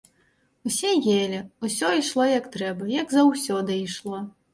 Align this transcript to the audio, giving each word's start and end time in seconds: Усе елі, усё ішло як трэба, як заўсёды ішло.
Усе 0.69 0.93
елі, 1.17 1.41
усё 1.69 1.91
ішло 1.97 2.25
як 2.29 2.47
трэба, 2.55 2.87
як 2.95 3.13
заўсёды 3.17 3.77
ішло. 3.85 4.23